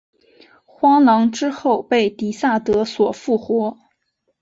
[0.65, 3.77] 荒狼之后被狄萨德所复活。